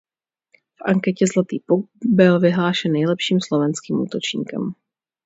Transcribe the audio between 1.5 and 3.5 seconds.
puk byl vyhlášen nejlepším